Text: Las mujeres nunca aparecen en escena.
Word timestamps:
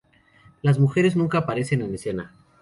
Las 0.63 0.79
mujeres 0.79 1.15
nunca 1.15 1.37
aparecen 1.37 1.83
en 1.83 1.93
escena. 1.93 2.33